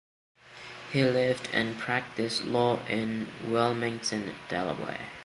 He 0.91 1.03
lived 1.03 1.47
and 1.53 1.77
practiced 1.77 2.45
law 2.45 2.83
in 2.87 3.27
Wilmington, 3.45 4.33
Delaware. 4.49 5.11